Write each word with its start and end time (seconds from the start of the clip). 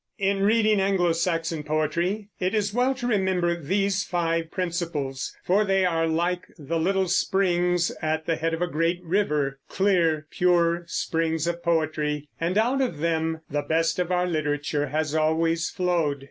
In 0.17 0.41
reading 0.41 0.79
Anglo 0.81 1.11
Saxon 1.11 1.61
poetry 1.61 2.29
it 2.39 2.55
is 2.55 2.73
well 2.73 2.95
to 2.95 3.05
remember 3.05 3.55
these 3.55 4.03
five 4.03 4.49
principles, 4.49 5.37
for 5.43 5.63
they 5.63 5.85
are 5.85 6.07
like 6.07 6.47
the 6.57 6.79
little 6.79 7.07
springs 7.07 7.91
at 8.01 8.25
the 8.25 8.35
head 8.35 8.55
of 8.55 8.63
a 8.63 8.67
great 8.67 8.99
river, 9.03 9.59
clear, 9.69 10.25
pure 10.31 10.85
springs 10.87 11.45
of 11.45 11.61
poetry, 11.61 12.27
and 12.39 12.57
out 12.57 12.81
of 12.81 12.97
them 12.97 13.41
the 13.47 13.61
best 13.61 13.99
of 13.99 14.11
our 14.11 14.25
literature 14.25 14.87
has 14.87 15.13
always 15.13 15.69
flowed. 15.69 16.19